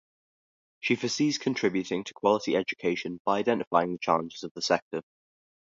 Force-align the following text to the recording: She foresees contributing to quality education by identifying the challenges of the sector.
She 0.79 0.95
foresees 0.95 1.37
contributing 1.37 2.03
to 2.05 2.13
quality 2.15 2.55
education 2.55 3.21
by 3.23 3.37
identifying 3.37 3.91
the 3.91 3.99
challenges 3.99 4.41
of 4.41 4.51
the 4.55 4.61
sector. 4.63 5.03